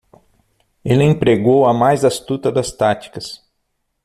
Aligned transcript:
Ele 0.83 1.03
empregou 1.03 1.67
a 1.67 1.75
mais 1.75 2.03
astuta 2.03 2.51
das 2.51 2.71
táticas. 2.71 3.47